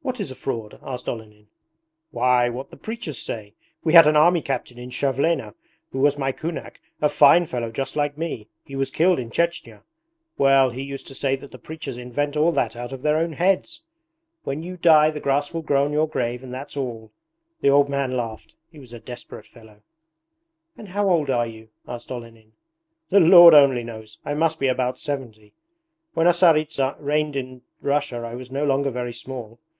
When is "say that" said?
11.14-11.50